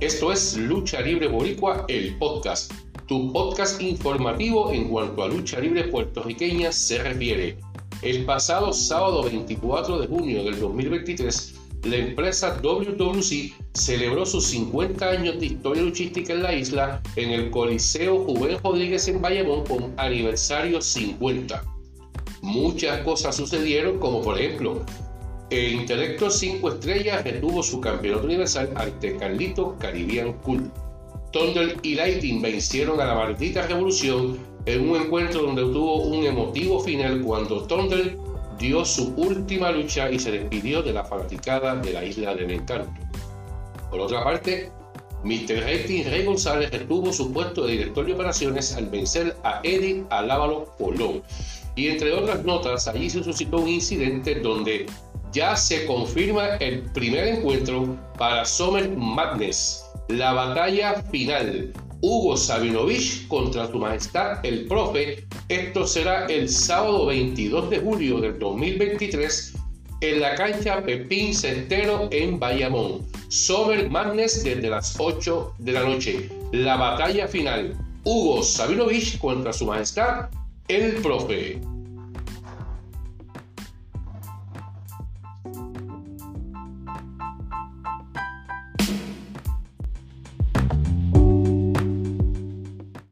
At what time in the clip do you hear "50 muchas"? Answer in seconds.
20.82-23.00